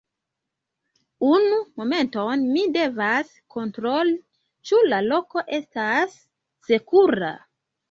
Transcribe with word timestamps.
Unu 1.31 1.59
momenton 1.81 2.47
mi 2.55 2.63
devas 2.79 3.31
kontroli 3.57 4.17
ĉu 4.71 4.83
la 4.89 5.05
loko 5.13 5.47
estas 5.61 6.19
sekura. 6.73 7.33